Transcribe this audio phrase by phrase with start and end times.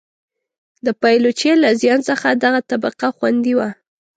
[0.85, 3.69] د پایلوچۍ له زیان څخه دغه طبقه خوندي وه.